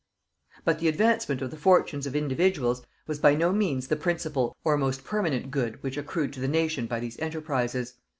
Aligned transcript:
But 0.65 0.79
the 0.79 0.87
advancement 0.87 1.43
of 1.43 1.51
the 1.51 1.57
fortunes 1.57 2.07
of 2.07 2.15
individuals 2.15 2.81
was 3.05 3.19
by 3.19 3.35
no 3.35 3.53
means 3.53 3.87
the 3.87 3.95
principal 3.95 4.57
or 4.63 4.75
most 4.75 5.03
permanent 5.03 5.51
good 5.51 5.83
which 5.83 5.95
accrued 5.95 6.33
to 6.33 6.39
the 6.39 6.47
nation 6.47 6.87
by 6.87 6.99
these 6.99 7.19
enterprises. 7.19 7.93